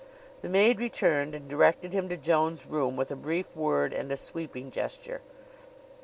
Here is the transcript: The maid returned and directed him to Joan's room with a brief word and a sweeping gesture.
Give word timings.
The 0.41 0.49
maid 0.49 0.79
returned 0.79 1.35
and 1.35 1.47
directed 1.47 1.93
him 1.93 2.09
to 2.09 2.17
Joan's 2.17 2.65
room 2.65 2.95
with 2.95 3.11
a 3.11 3.15
brief 3.15 3.55
word 3.55 3.93
and 3.93 4.11
a 4.11 4.17
sweeping 4.17 4.71
gesture. 4.71 5.21